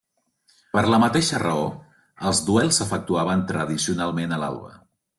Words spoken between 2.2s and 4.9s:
els duels s'efectuaven tradicionalment a l'alba.